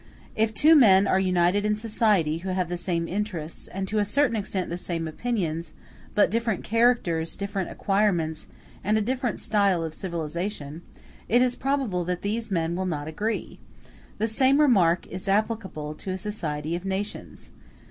[0.35, 4.03] If two men are united in society, who have the same interests, and to a
[4.03, 5.75] certain extent the same opinions,
[6.15, 8.47] but different characters, different acquirements,
[8.83, 10.81] and a different style of civilization,
[11.29, 13.59] it is probable that these men will not agree.
[14.17, 17.51] The same remark is applicable to a society of nations.